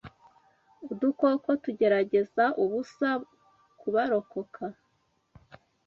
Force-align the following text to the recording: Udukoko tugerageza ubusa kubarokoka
Udukoko 0.91 1.49
tugerageza 1.63 2.45
ubusa 2.63 3.09
kubarokoka 3.79 4.63